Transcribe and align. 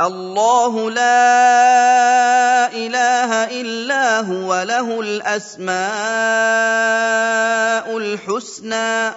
الله 0.00 0.90
لا 0.90 2.66
إله 2.72 3.60
إلا 3.60 4.20
هو 4.20 4.62
له 4.62 5.00
الأسماء 5.00 5.76
الحسنى. 7.96 9.12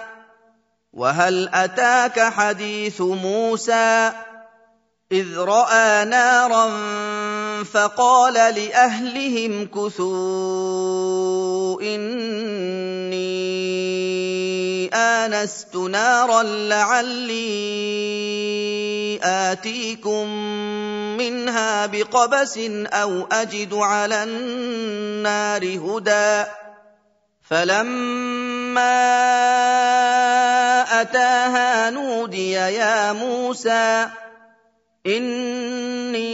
وهل 0.92 1.48
أتاك 1.54 2.20
حديث 2.20 3.00
موسى؟ 3.00 4.12
إذ 5.12 5.38
رأى 5.38 6.04
نارا 6.04 6.66
فقال 7.64 8.34
لأهلهم 8.34 9.66
كثوا 9.66 11.12
إني 11.82 13.16
آنست 14.94 15.76
نارا 15.76 16.42
لعلي 16.42 17.36
آتيكم 19.22 20.28
منها 21.16 21.86
بقبس 21.86 22.58
أو 22.86 23.26
أجد 23.32 23.74
على 23.74 24.22
النار 24.22 25.64
هدى. 25.64 26.50
فلما 27.50 28.96
أتاها 31.00 31.90
نودي 31.90 32.52
يا 32.52 33.12
موسى 33.12 34.08
إِنِّي 35.06 36.26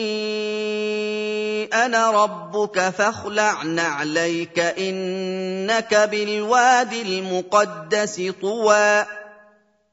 أَنَا 1.64 2.10
رَبُّكَ 2.10 2.80
فَاخْلَعْ 2.80 3.62
نَعْلَيْكَ 3.62 4.60
ۖ 4.60 4.78
إِنَّكَ 4.78 5.94
بِالْوَادِ 5.94 6.92
الْمُقَدَّسِ 6.92 8.22
طُوًى 8.40 9.04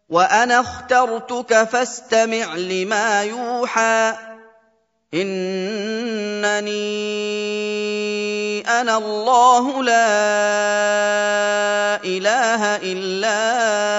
وَأَنَا 0.09 0.59
اخْتَرْتُكَ 0.59 1.63
فَاسْتَمِعْ 1.63 2.55
لِمَا 2.55 3.23
يُوحَىٰ. 3.23 4.13
إِنَّنِي 5.13 6.79
أَنَا 8.61 8.97
اللَّهُ 8.97 9.83
لَا 9.83 10.09
إِلَٰهَ 12.03 12.75
إِلَّا 12.75 13.39
أَنَا 13.63 13.98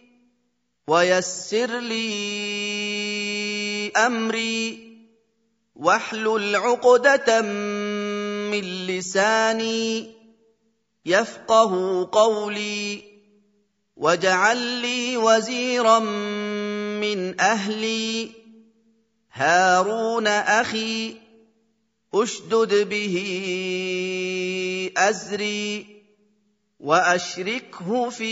ويسر 0.91 1.79
لي 1.79 2.01
أمري 3.97 4.91
واحلل 5.75 6.55
عقدة 6.55 7.41
من 8.51 8.87
لساني 8.87 10.11
يفقه 11.05 12.09
قولي 12.11 13.03
واجعل 13.97 14.57
لي 14.57 15.17
وزيرا 15.17 15.99
من 15.99 17.41
أهلي 17.41 18.29
هارون 19.31 20.27
أخي 20.27 21.15
أشدد 22.13 22.89
به 22.89 23.15
أزري 24.97 25.85
وأشركه 26.79 28.09
في 28.09 28.31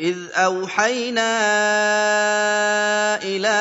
إذ 0.00 0.16
أوحينا 0.32 1.30
إلى 3.22 3.58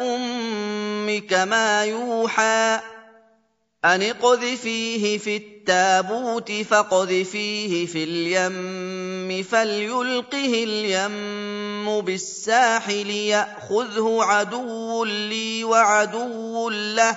أمك 0.00 1.32
ما 1.32 1.84
يوحى 1.84 2.80
أن 3.84 4.02
اقذفيه 4.02 5.18
في 5.18 5.36
التابوت 5.36 6.52
فاقذفيه 6.52 7.86
في 7.86 8.04
اليم 8.04 9.42
فليلقه 9.42 10.64
اليم 10.64 12.00
بالساحل 12.00 13.10
يأخذه 13.10 14.18
عدو 14.22 15.04
لي 15.04 15.64
وعدو 15.64 16.70
له 16.70 17.16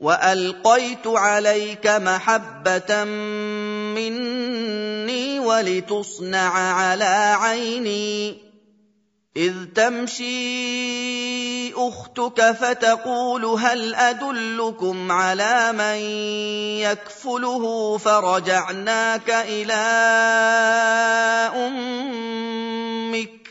وألقيت 0.00 1.06
عليك 1.06 1.86
محبة 1.86 3.04
مني 3.04 4.45
ولتصنع 5.46 6.72
على 6.72 7.36
عيني. 7.40 8.46
إذ 9.36 9.54
تمشي 9.74 10.26
أختك 11.74 12.50
فتقول 12.52 13.44
هل 13.44 13.94
أدلكم 13.94 15.12
على 15.12 15.72
من 15.72 15.96
يكفله 16.80 17.98
فرجعناك 17.98 19.30
إلى 19.30 19.72
أمك؟ 21.56 23.48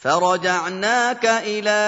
فرجعناك 0.00 1.26
إلى 1.26 1.80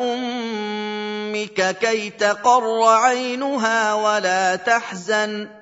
أمك 0.00 1.78
كي 1.78 2.10
تقر 2.10 2.82
عينها 2.84 3.94
ولا 3.94 4.56
تحزن. 4.56 5.61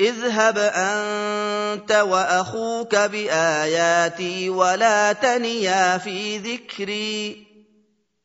اذهب 0.00 0.58
أنت 0.58 1.92
وأخوك 1.92 2.96
بآياتي 2.96 4.50
ولا 4.50 5.12
تنيا 5.12 5.98
في 5.98 6.38
ذكري. 6.38 7.46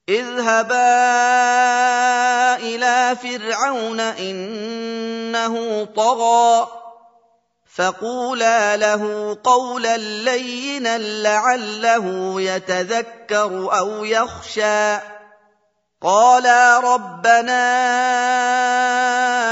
اذهبا 0.10 0.76
إلى 2.56 3.18
فرعون 3.24 4.00
إنه 4.00 5.86
طغى. 5.86 6.68
فقولا 7.76 8.78
له 8.78 9.38
قولا 9.44 9.98
لينا 9.98 10.98
لعله 10.98 12.36
يتذكر 12.42 13.78
أو 13.78 14.06
يخشى. 14.06 14.98
قالا 16.02 16.80
ربنا 16.80 17.66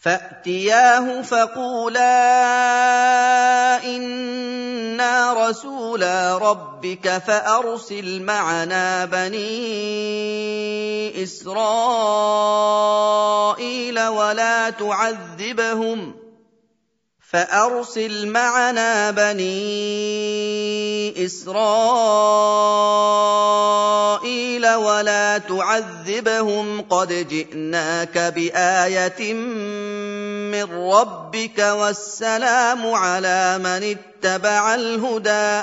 فأتياه 0.00 1.22
فقولا 1.22 2.10
إنا 3.84 5.32
رسولا 5.48 6.38
ربك 6.38 7.18
فأرسل 7.18 8.22
معنا 8.22 9.04
بني 9.04 9.62
إسرائيل 11.22 11.60
ولا 14.06 14.70
تعذبهم 14.70 16.19
فأرسل 17.32 18.26
معنا 18.26 19.10
بني 19.10 19.50
إسرائيل 21.26 21.54
ولا 24.74 25.38
تعذبهم 25.38 26.80
قد 26.80 27.28
جئناك 27.28 28.18
بآية 28.18 29.34
من 29.34 30.64
ربك 30.92 31.58
والسلام 31.58 32.94
على 32.94 33.58
من 33.58 33.96
اتبع 33.96 34.74
الهدى. 34.74 35.62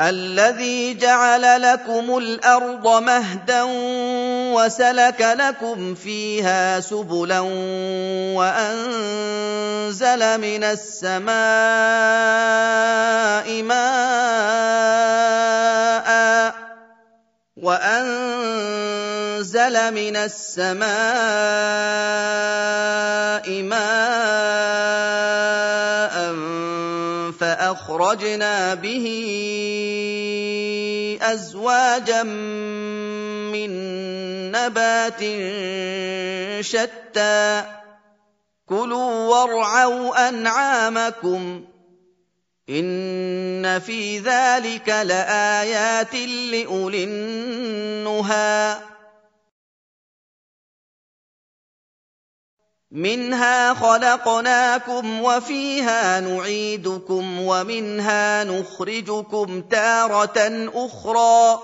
الذي 0.00 0.94
جعل 0.94 1.62
لكم 1.62 2.18
الأرض 2.18 3.02
مهدا 3.02 3.62
وسلك 4.50 5.20
لكم 5.20 5.94
فيها 5.94 6.80
سبلا 6.80 7.40
وأنزل 8.34 10.18
من 10.40 10.64
السماء 10.64 11.34
ماء 13.62 13.84
وأنزل 17.56 18.74
من 19.94 20.16
السماء 20.16 20.84
ماء 23.62 25.23
فاخرجنا 27.74 28.74
به 28.74 29.06
أزواجا 31.22 32.22
من 33.52 33.70
نبات 34.52 35.20
شتى. 36.64 37.64
كلوا 38.68 39.28
وارعوا 39.28 40.28
أنعامكم 40.28 41.64
إن 42.70 43.78
في 43.78 44.18
ذلك 44.18 44.88
لآيات 44.88 46.14
لأولي 46.14 47.04
النهى. 47.04 48.76
منها 52.94 53.74
خلقناكم 53.74 55.22
وفيها 55.22 56.20
نعيدكم 56.20 57.40
ومنها 57.40 58.44
نخرجكم 58.44 59.62
تارة 59.62 60.68
أخرى 60.74 61.60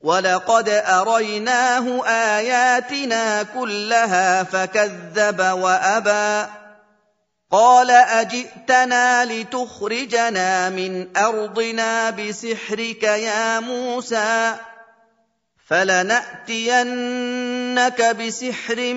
ولقد 0.00 0.68
أريناه 0.68 2.06
آياتنا 2.06 3.42
كلها 3.42 4.42
فكذب 4.42 5.40
وأبى 5.40 6.50
قال 7.50 7.90
أجئتنا 7.90 9.24
لتخرجنا 9.24 10.70
من 10.70 11.16
أرضنا 11.16 12.10
بسحرك 12.10 13.02
يا 13.02 13.60
موسى 13.60 14.54
فلنأتينك 15.68 16.96
بسحر 18.16 18.94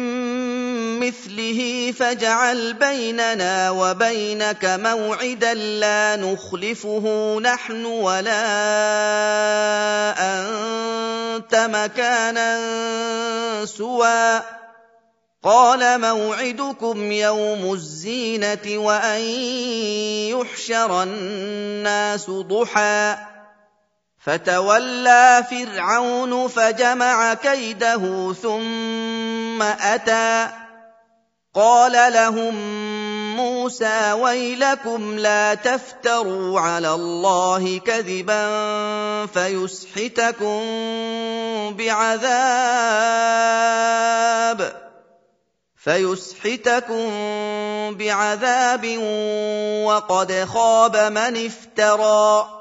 مثله 1.02 1.94
فاجعل 2.00 2.74
بيننا 2.74 3.70
وبينك 3.70 4.66
موعدا 4.66 5.54
لا 5.54 6.16
نخلفه 6.16 7.38
نحن 7.40 7.86
ولا 7.86 8.42
أنت 10.20 11.56
مكانا 11.56 12.60
سوى. 13.66 14.42
قال 15.44 16.02
موعدكم 16.02 17.12
يوم 17.12 17.74
الزينة 17.74 18.66
وأن 18.68 19.22
يحشر 20.30 21.04
الناس 21.04 22.30
ضحى. 22.30 23.16
فتولى 24.20 25.44
فرعون 25.52 26.48
فجمع 26.48 27.34
كيده 27.34 28.34
ثم 28.34 29.62
أتى. 29.62 30.62
قال 31.56 32.14
لهم 32.14 32.56
موسى 33.36 34.12
ويلكم 34.12 35.20
لا 35.20 35.54
تفتروا 35.54 36.60
على 36.60 36.94
الله 36.94 37.80
كذبا 37.80 38.46
فيسحتكم 39.26 40.62
بعذاب 41.76 43.32
فيسحتكم 45.76 47.10
بعذاب 47.96 48.98
وقد 49.86 50.48
خاب 50.54 50.98
من 50.98 51.46
افترى 51.46 52.61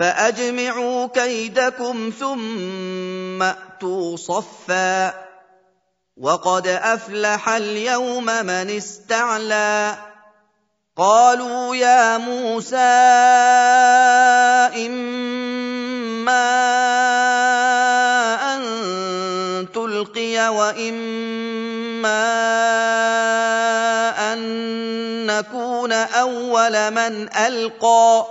فأجمعوا 0.00 1.06
كيدكم 1.06 2.12
ثم 2.20 3.42
أتوا 3.42 4.16
صفا. 4.16 5.14
وقد 6.16 6.66
أفلح 6.66 7.48
اليوم 7.48 8.24
من 8.26 8.70
استعلى. 8.76 9.94
قالوا 10.96 11.76
يا 11.76 12.18
موسى 12.18 12.76
إما 14.86 16.40
أن 18.54 18.62
تلقي 19.74 20.48
وإما 20.48 21.12
أن 24.32 24.40
نكون 25.26 25.92
أول 25.92 26.90
من 26.90 27.36
ألقى. 27.36 28.26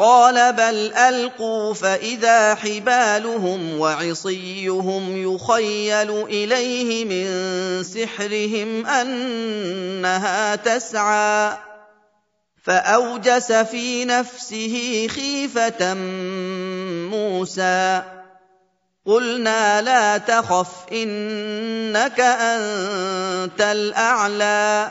قال 0.00 0.52
بل 0.52 0.92
ألقوا 0.94 1.74
فإذا 1.74 2.54
حبالهم 2.54 3.80
وعصيهم 3.80 5.34
يخيل 5.34 6.10
إليه 6.10 7.04
من 7.04 7.28
سحرهم 7.84 8.86
أنها 8.86 10.56
تسعى. 10.56 11.56
فأوجس 12.64 13.52
في 13.52 14.04
نفسه 14.04 15.06
خيفة 15.10 15.94
موسى. 17.10 18.02
قلنا 19.06 19.82
لا 19.82 20.18
تخف 20.18 20.68
إنك 20.92 22.20
أنت 22.20 23.60
الأعلى. 23.60 24.90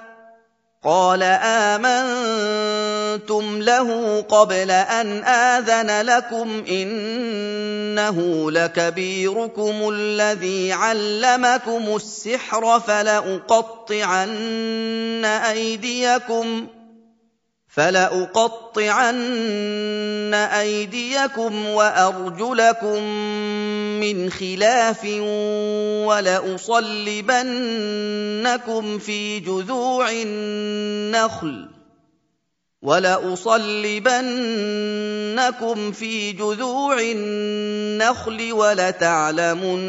قال 0.83 1.23
آمنتم 1.73 2.81
له 3.61 4.21
قبل 4.21 4.71
أن 4.71 5.23
آذن 5.23 6.01
لكم 6.01 6.63
إنه 6.69 8.51
لكبيركم 8.51 9.89
الذي 9.93 10.73
علمكم 10.73 11.95
السحر 11.95 12.79
فلأقطعن 12.79 14.35
أيديكم 15.25 16.67
فلأقطعن 17.71 19.13
أيديكم 20.33 21.65
وأرجلكم 21.67 23.03
من 23.99 24.29
خلاف 24.29 25.05
ولأصلبنكم 26.07 27.39
في 28.99 29.39
جذوع 29.39 30.11
النخل 30.11 31.80
ولأصلبنكم 32.81 34.21
في 35.91 36.31
جذوع 36.31 36.99
النخل 36.99 38.53
ولتعلمن 38.53 39.79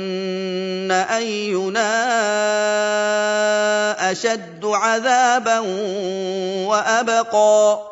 أينا 0.91 1.93
أشد 4.11 4.65
عذابا 4.65 5.59
وأبقى. 6.69 7.92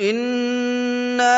انا 0.00 1.36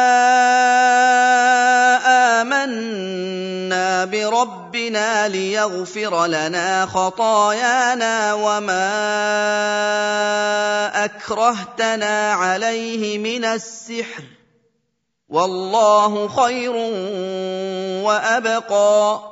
امنا 2.42 4.04
بربنا 4.04 5.28
ليغفر 5.28 6.26
لنا 6.26 6.87
خطايانا 6.87 8.35
وما 8.35 8.92
اكرهتنا 11.04 12.33
عليه 12.33 13.19
من 13.19 13.45
السحر 13.45 14.23
والله 15.28 16.28
خير 16.28 16.73
وابقى 18.04 19.31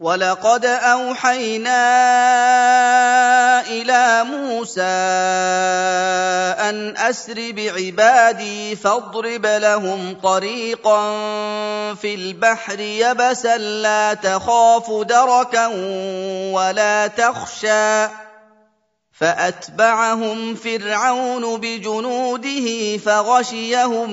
ولقد 0.00 0.64
اوحينا 0.64 1.80
إلى 3.68 4.24
موسى 4.24 4.80
ان 6.70 6.96
اسر 6.96 7.52
بعبادي 7.52 8.76
فاضرب 8.76 9.46
لهم 9.46 10.16
طريقا 10.22 11.00
في 11.94 12.14
البحر 12.14 12.80
يبسا 12.80 13.56
لا 13.56 14.14
تخاف 14.14 14.90
دركا 14.90 15.66
ولا 16.52 17.06
تخشى 17.06 18.08
فاتبعهم 19.12 20.54
فرعون 20.54 21.56
بجنوده 21.60 22.96
فغشيهم 22.96 24.10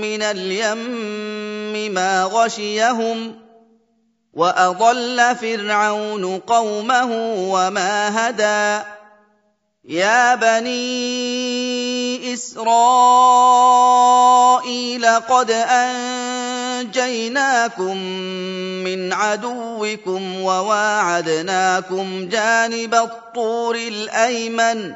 من 0.00 0.22
اليم 0.22 1.94
ما 1.94 2.24
غشيهم 2.24 3.43
واضل 4.34 5.36
فرعون 5.36 6.38
قومه 6.38 7.08
وما 7.52 8.28
هدى 8.28 8.84
يا 9.84 10.34
بني 10.34 10.74
اسرائيل 12.34 12.66
قد 15.06 15.50
انجيناكم 16.70 17.96
من 18.84 19.12
عدوكم 19.12 20.40
وواعدناكم 20.40 22.28
جانب 22.28 22.94
الطور 22.94 23.76
الايمن 23.76 24.94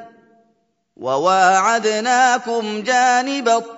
وواعدناكم 0.96 2.82
جانب 2.82 3.48
الطور 3.48 3.77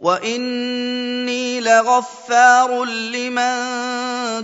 واني 0.00 1.60
لغفار 1.60 2.84
لمن 2.84 3.56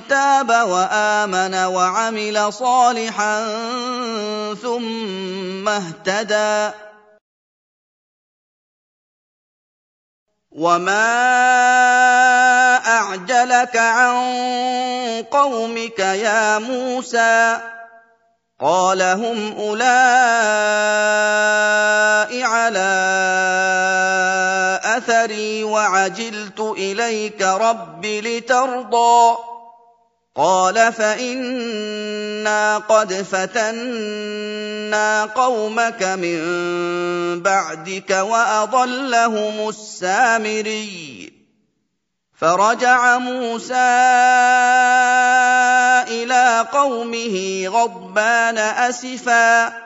تاب 0.09 0.51
وامن 0.51 1.55
وعمل 1.55 2.53
صالحا 2.53 3.45
ثم 4.63 5.69
اهتدى 5.69 6.75
وما 10.53 11.17
اعجلك 12.77 13.77
عن 13.77 14.17
قومك 15.31 15.99
يا 15.99 16.59
موسى 16.59 17.61
قال 18.61 19.03
هم 19.03 19.53
اولئك 19.59 20.97
على 22.43 24.36
أثري 25.09 25.65
وعجلت 25.65 26.61
إليك 26.61 27.43
رب 27.43 28.07
لترضى. 28.07 29.37
قال 30.37 30.93
فإنا 30.93 32.79
قد 32.79 33.13
فتنا 33.13 33.65
قومك 35.25 36.03
من 36.03 36.41
بعدك 37.43 38.11
وأضلهم 38.11 39.69
السامري. 39.69 41.33
فرجع 42.39 43.19
موسى 43.19 43.75
إلى 46.09 46.67
قومه 46.73 47.65
غضبان 47.69 48.59
أسفا. 48.59 49.86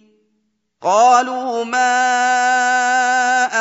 قالوا 0.81 1.63
ما 1.63 1.93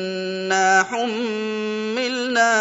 حملنا 0.82 2.52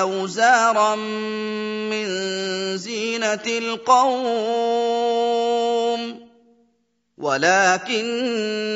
أوزارا 0.00 0.94
من 0.94 2.06
زينة 2.76 3.46
القوم. 3.46 4.82
ولكنا 7.18 8.72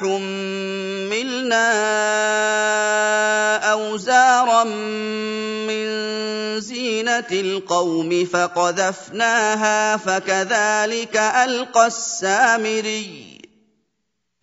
حملنا 0.00 1.68
أوزارا 3.72 4.64
من 4.64 5.86
زينة 6.60 7.30
القوم 7.32 8.24
فقذفناها 8.24 9.96
فكذلك 9.96 11.16
ألقى 11.16 11.86
السامري. 11.86 13.31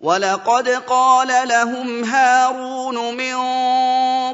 ولقد 0.00 0.68
قال 0.68 1.48
لهم 1.48 2.04
هارون 2.04 3.14
من 3.16 3.34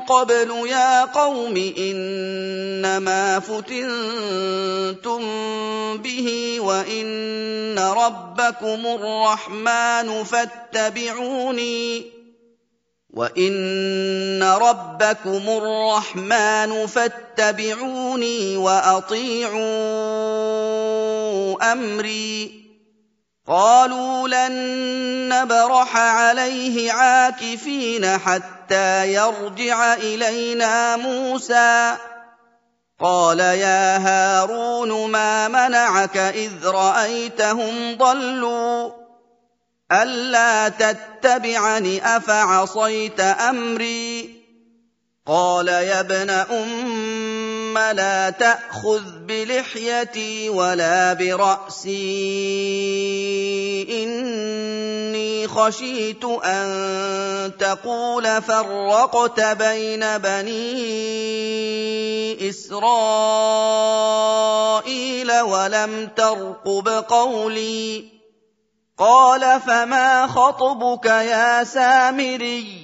قبل 0.05 0.50
يا 0.68 1.05
قوم 1.05 1.72
انما 1.79 3.40
فتنتم 3.40 5.22
به 5.98 6.57
وان 6.61 7.79
ربكم 7.79 8.87
الرحمن 8.87 10.24
فاتبعوني 10.24 12.05
وان 13.11 14.42
ربكم 14.42 15.42
الرحمن 15.48 16.87
فاتبعوني 16.87 18.57
واطيعوا 18.57 19.62
امري 21.72 22.63
قالوا 23.48 24.28
لن 24.28 24.54
نبرح 25.28 25.96
عليه 25.96 26.92
عاكفين 26.92 28.18
حتى 28.18 29.12
يرجع 29.12 29.94
إلينا 29.94 30.96
موسى. 30.96 31.96
قال 33.00 33.40
يا 33.40 33.96
هارون 33.96 35.11
ما 35.11 35.48
منعك 35.48 36.16
إذ 36.16 36.66
رأيتهم 36.66 37.96
ضلوا؟ 37.96 38.90
ألا 39.92 40.68
تتبعني 40.68 42.16
أفعصيت 42.16 43.20
أمري؟ 43.20 44.44
قال 45.26 45.68
يا 45.68 46.00
ابن 46.00 46.30
ام 46.30 47.34
لا 47.79 48.31
تأخذ 48.31 49.03
بلحيتي 49.19 50.49
ولا 50.49 51.13
برأسي. 51.13 51.95
إني 53.91 55.49
خشيت 55.49 56.25
أن 56.25 57.53
تقول 57.59 58.43
فرقت 58.43 59.41
بين 59.41 60.19
بني 60.19 60.75
إسرائيل 62.49 62.81
ولم 65.41 66.11
ترقب 66.17 66.89
قولي. 66.89 68.05
قال 68.99 69.61
فما 69.67 70.27
خطبك 70.27 71.07
يا 71.07 71.65
سامري؟ 71.65 72.84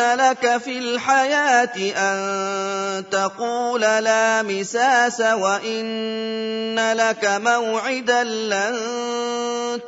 لك 0.00 0.56
في 0.56 0.78
الحياة 0.78 1.76
ان 1.96 3.04
تقول 3.10 3.80
لا 3.80 4.42
مساس 4.42 5.20
وان 5.20 6.92
لك 6.92 7.24
موعدا 7.24 8.24
لن 8.24 8.76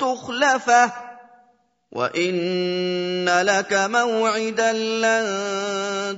تخلفه 0.00 0.90
وان 1.94 3.28
لك 3.28 3.72
موعدا 3.72 4.72
لن 4.72 5.26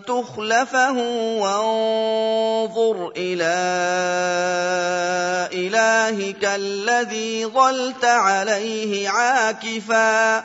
تخلفه 0.06 0.92
وانظر 1.36 3.12
إلى 3.16 3.56
الهك 5.52 6.44
الذي 6.44 7.46
ظلت 7.46 8.04
عليه 8.04 9.08
عاكفا 9.08 10.44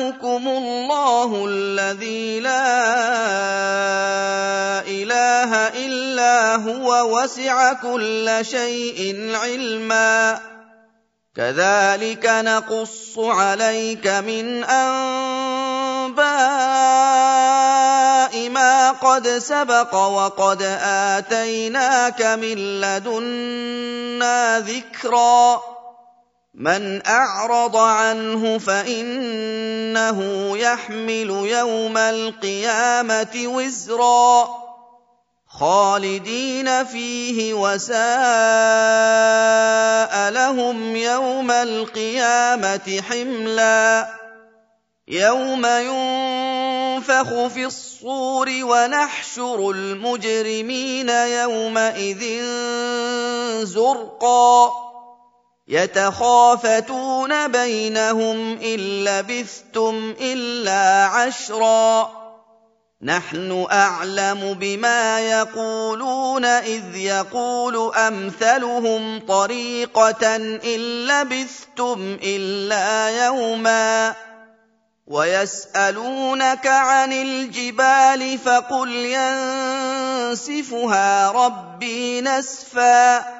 الهكم 0.00 0.48
الله 0.48 1.44
الذي 1.48 2.40
لا 2.40 2.72
إله 4.88 5.52
إلا 5.68 6.56
هو 6.56 7.20
وسع 7.20 7.72
كل 7.72 8.38
شيء 8.42 9.30
علما. 9.36 10.40
كذلك 11.36 12.26
نقص 12.26 13.18
عليك 13.18 14.06
من 14.06 14.64
أنباء 14.64 16.20
ما 18.48 18.90
قد 18.90 19.28
سبق 19.28 19.94
وقد 19.94 20.62
آتيناك 21.12 22.22
من 22.22 22.80
لدنا 22.80 24.60
ذكرا. 24.60 25.79
من 26.60 27.06
أعرض 27.06 27.76
عنه 27.76 28.58
فإنه 28.58 30.18
يحمل 30.58 31.30
يوم 31.30 31.96
القيامة 31.96 33.42
وزرا 33.46 34.48
خالدين 35.48 36.84
فيه 36.84 37.54
وساء 37.54 38.00
لهم 40.30 40.96
يوم 40.96 41.50
القيامة 41.50 43.02
حملا 43.08 44.08
يوم 45.08 45.66
ينفخ 45.66 47.46
في 47.46 47.66
الصور 47.66 48.48
ونحشر 48.62 49.70
المجرمين 49.70 51.08
يومئذ 51.08 52.44
زرقا 53.64 54.89
يتخافتون 55.70 57.48
بينهم 57.48 58.58
إن 58.58 59.04
لبثتم 59.04 60.14
إلا 60.20 61.04
عشرا. 61.06 62.10
نحن 63.02 63.66
أعلم 63.72 64.54
بما 64.60 65.20
يقولون 65.20 66.44
إذ 66.44 66.96
يقول 66.96 67.94
أمثلهم 67.94 69.20
طريقة 69.28 70.36
إن 70.36 71.06
لبثتم 71.06 72.18
إلا 72.22 73.08
يوما. 73.26 74.14
ويسألونك 75.06 76.66
عن 76.66 77.12
الجبال 77.12 78.38
فقل 78.38 78.90
ينسفها 80.30 81.30
ربي 81.30 82.20
نسفا. 82.20 83.39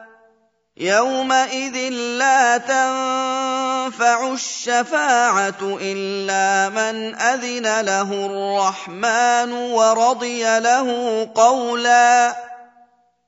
يومئذ 0.77 1.77
لا 1.91 2.57
تنفع 2.57 4.33
الشفاعه 4.33 5.77
الا 5.81 6.69
من 6.69 7.15
اذن 7.15 7.81
له 7.81 8.25
الرحمن 8.25 9.51
ورضي 9.51 10.59
له 10.59 10.87
قولا 11.35 12.35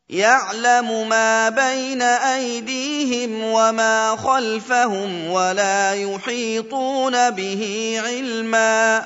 يعلم 0.09 1.09
ما 1.09 1.49
بين 1.49 2.01
ايديهم 2.01 3.43
وما 3.43 4.15
خلفهم 4.15 5.27
ولا 5.31 5.93
يحيطون 5.93 7.29
به 7.29 8.01
علما 8.05 9.05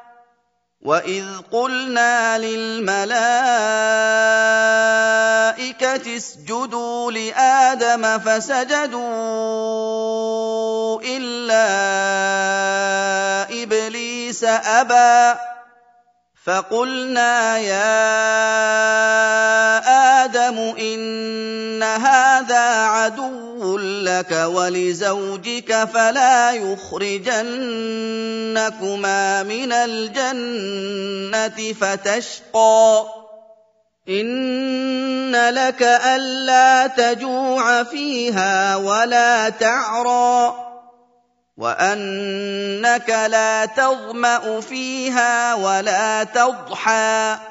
واذ 0.81 1.25
قلنا 1.51 2.37
للملائكه 2.37 3.05
اسجدوا 6.17 7.11
لادم 7.11 8.19
فسجدوا 8.19 9.01
الا 11.01 11.67
ابليس 13.63 14.43
ابى 14.43 15.39
فقلنا 16.45 17.57
يا 17.57 18.01
آدم 20.25 20.57
ان 20.79 21.83
هذا 21.83 22.85
عدو 22.85 23.50
لك 24.21 24.31
ولزوجك 24.31 25.89
فلا 25.93 26.51
يخرجنكما 26.51 27.43
من 29.43 29.71
الجنة 29.71 31.73
فتشقى. 31.73 33.05
إن 34.09 35.49
لك 35.49 35.83
ألا 35.83 36.87
تجوع 36.87 37.83
فيها 37.83 38.75
ولا 38.75 39.49
تعرى. 39.49 40.55
وأنك 41.57 43.09
لا 43.09 43.65
تظمأ 43.65 44.61
فيها 44.61 45.53
ولا 45.53 46.23
تضحى. 46.23 47.50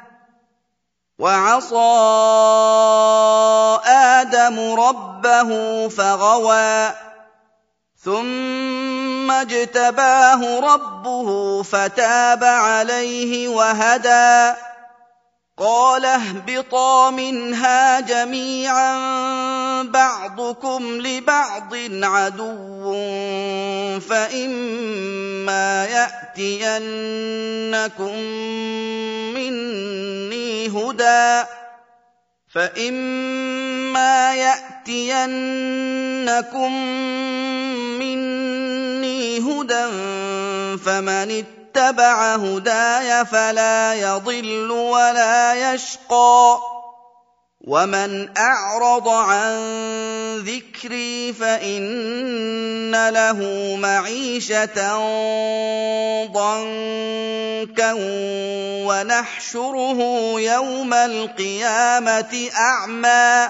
وعصى 1.21 1.75
آدم 3.85 4.57
ربه 4.73 5.49
فغوى 5.87 6.91
ثم 8.03 9.31
اجتباه 9.31 10.59
ربه 10.59 11.63
فتاب 11.63 12.43
عليه 12.43 13.47
وهدى. 13.49 14.53
قال 15.61 16.05
اهبطا 16.05 17.11
منها 17.11 17.99
جميعا 17.99 18.93
بعضكم 19.83 21.01
لبعض 21.01 21.73
عدو 22.03 22.91
فإما 23.99 25.85
يأتينكم 25.85 26.95
مني 29.37 30.67
هدى 30.67 31.43
فإما 32.53 34.33
يأتينكم 34.35 35.41
مني 37.99 39.39
هدى 39.39 39.87
فمن 40.77 41.31
اتبع 41.31 41.60
هداي 41.77 43.25
فلا 43.25 43.93
يضل 43.93 44.71
ولا 44.71 45.73
يشقى. 45.73 46.57
ومن 47.67 48.37
أعرض 48.37 49.07
عن 49.07 49.53
ذكري 50.37 51.33
فإن 51.33 53.09
له 53.09 53.39
معيشة 53.75 54.97
ضنكا 56.25 57.93
ونحشره 58.87 59.99
يوم 60.39 60.93
القيامة 60.93 62.49
أعمى. 62.57 63.49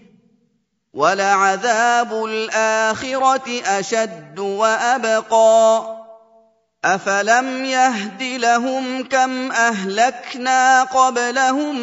ولعذاب 0.93 2.25
الآخرة 2.25 3.61
أشد 3.65 4.39
وأبقى. 4.39 5.97
أفلم 6.85 7.65
يهد 7.65 8.23
لهم 8.23 9.03
كم 9.03 9.51
أهلكنا 9.51 10.83
قبلهم 10.83 11.75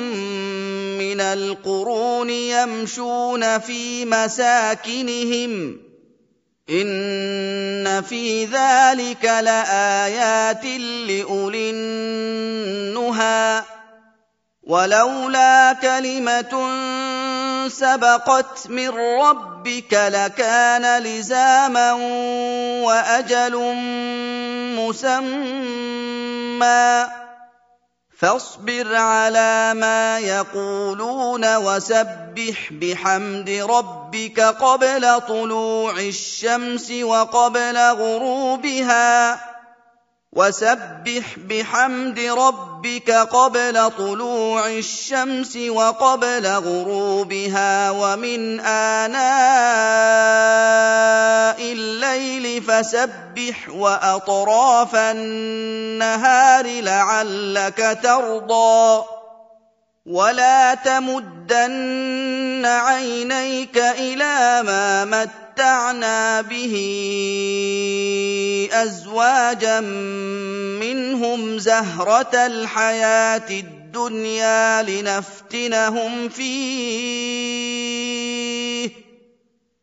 من 0.98 1.20
القرون 1.20 2.30
يمشون 2.30 3.58
في 3.58 4.04
مساكنهم. 4.04 5.80
إن 6.70 8.02
في 8.02 8.44
ذلك 8.44 9.24
لآيات 9.24 10.64
لأولي 11.08 11.70
النهى. 11.70 13.62
ولولا 14.62 15.72
كلمة 15.72 16.68
سبقت 17.68 18.66
من 18.68 18.88
ربك 18.88 19.92
لكان 19.92 21.02
لزاما 21.02 21.92
وأجل 22.86 23.56
مسمى. 24.78 25.98
فاصبر 28.18 28.96
على 28.96 29.74
ما 29.74 30.18
يقولون 30.18 31.56
وسبح 31.56 32.68
بحمد 32.70 33.50
ربك 33.50 34.40
قبل 34.40 35.20
طلوع 35.20 35.92
الشمس 35.92 36.90
وقبل 36.90 37.78
غروبها. 37.78 39.40
وسبح 40.32 41.38
بحمد 41.38 42.18
ربك 42.18 42.67
قبل 43.10 43.90
طلوع 43.90 44.66
الشمس 44.66 45.56
وقبل 45.56 46.46
غروبها 46.46 47.90
ومن 47.90 48.60
آناء 48.60 49.18
الليل 51.72 52.62
فسبح 52.62 53.68
وأطراف 53.68 54.94
النهار 54.94 56.66
لعلك 56.80 57.98
ترضى 58.02 59.04
ولا 60.06 60.74
تمدن 60.74 62.66
عينيك 62.66 63.78
إلى 63.78 64.62
ما 64.62 65.04
مت 65.04 65.47
متعنا 65.58 66.42
به 66.42 66.74
ازواجا 68.72 69.80
منهم 70.80 71.58
زهره 71.58 72.46
الحياة 72.46 73.50
الدنيا 73.50 74.82
لنفتنهم 74.82 76.28
فيه 76.28 77.58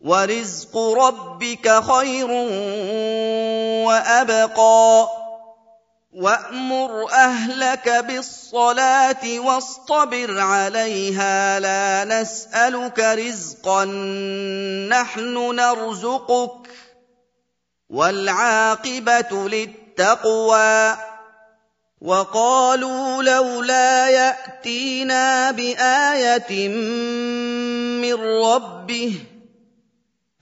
ورزق 0.02 0.78
ربك 0.78 1.84
خير 1.84 2.32
وابقى 3.86 5.08
وامر 6.15 7.12
اهلك 7.12 7.89
بالصلاه 7.89 9.39
واصطبر 9.39 10.39
عليها 10.39 11.60
لا 11.60 12.21
نسالك 12.21 12.99
رزقا 12.99 13.86
نحن 14.89 15.56
نرزقك 15.56 16.69
والعاقبه 17.89 19.49
للتقوى 19.49 20.97
وقالوا 22.01 23.23
لولا 23.23 24.10
ياتينا 24.10 25.51
بايه 25.51 26.69
من 27.99 28.13
ربه 28.43 29.15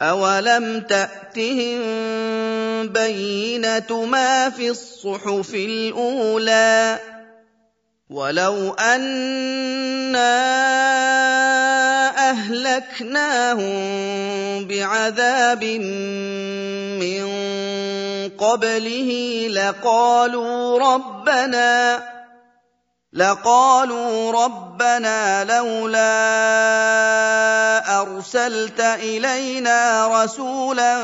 أَوَلَمْ 0.04 0.80
تَأْتِهِم 0.82 1.82
بَيِّنَةُ 2.88 4.06
مَا 4.06 4.50
فِي 4.50 4.70
الصُّحُفِ 4.70 5.54
الْأُولَىٰ 5.54 7.00
وَلَوْ 8.10 8.74
أَنَّا 8.74 10.34
أَهْلَكْنَاهُم 12.30 13.76
بِعَذَابٍ 14.68 15.64
مِّن 17.02 17.24
قَبْلِهِ 18.38 19.10
لَقَالُوا 19.50 20.80
رَبَّنَا 20.80 22.04
لقالوا 23.14 24.32
ربنا 24.32 25.44
لولا 25.44 26.14
ارسلت 28.02 28.80
الينا 28.80 30.08
رسولا 30.24 31.00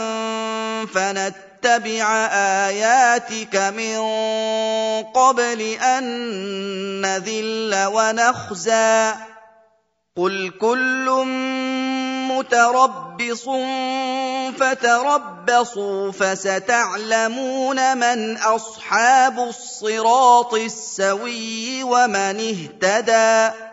فنتبع 0.86 1.49
آياتك 1.66 3.56
من 3.56 4.00
قبل 5.04 5.62
أن 5.62 6.04
نذل 7.02 7.86
ونخزى. 7.86 9.14
قل 10.18 10.52
كل 10.62 11.26
متربص 12.30 13.46
فتربصوا 14.60 16.12
فستعلمون 16.12 17.98
من 17.98 18.38
أصحاب 18.38 19.40
الصراط 19.40 20.54
السوي 20.54 21.84
ومن 21.84 22.68
اهتدي 22.84 23.69